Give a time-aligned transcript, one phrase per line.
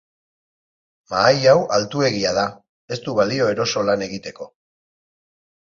[1.13, 2.47] Mahai hau altuegia da,
[2.97, 4.51] ez du balio eroso lan egiteko.